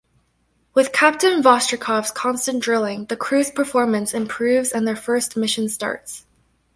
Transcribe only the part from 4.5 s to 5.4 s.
and their first